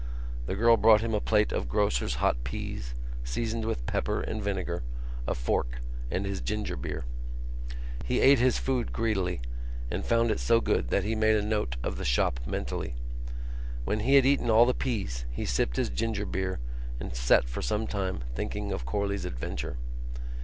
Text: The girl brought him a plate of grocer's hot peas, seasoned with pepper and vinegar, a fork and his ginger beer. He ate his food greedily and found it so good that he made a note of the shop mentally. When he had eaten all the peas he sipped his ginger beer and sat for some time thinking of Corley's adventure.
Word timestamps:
The 0.47 0.55
girl 0.55 0.77
brought 0.77 1.01
him 1.01 1.13
a 1.13 1.21
plate 1.21 1.51
of 1.51 1.69
grocer's 1.69 2.15
hot 2.15 2.43
peas, 2.43 2.95
seasoned 3.23 3.65
with 3.65 3.85
pepper 3.85 4.19
and 4.19 4.41
vinegar, 4.43 4.81
a 5.27 5.35
fork 5.35 5.77
and 6.09 6.25
his 6.25 6.41
ginger 6.41 6.75
beer. 6.75 7.05
He 8.05 8.19
ate 8.19 8.39
his 8.39 8.57
food 8.57 8.93
greedily 8.93 9.41
and 9.91 10.03
found 10.03 10.31
it 10.31 10.39
so 10.39 10.59
good 10.59 10.87
that 10.89 11.03
he 11.03 11.13
made 11.13 11.35
a 11.35 11.43
note 11.43 11.75
of 11.83 11.97
the 11.97 12.03
shop 12.03 12.39
mentally. 12.47 12.95
When 13.85 13.99
he 13.99 14.15
had 14.15 14.25
eaten 14.25 14.49
all 14.49 14.65
the 14.65 14.73
peas 14.73 15.25
he 15.31 15.45
sipped 15.45 15.75
his 15.75 15.89
ginger 15.91 16.25
beer 16.25 16.59
and 16.99 17.15
sat 17.15 17.47
for 17.47 17.61
some 17.61 17.85
time 17.85 18.21
thinking 18.33 18.71
of 18.71 18.87
Corley's 18.87 19.25
adventure. 19.25 19.77